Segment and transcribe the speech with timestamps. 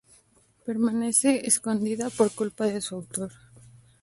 [0.67, 3.31] Permanece escondida por culpa de su autor.